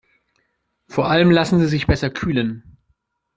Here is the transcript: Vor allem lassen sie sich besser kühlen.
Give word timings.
Vor 0.87 1.11
allem 1.11 1.29
lassen 1.29 1.59
sie 1.59 1.67
sich 1.67 1.85
besser 1.85 2.09
kühlen. 2.09 2.75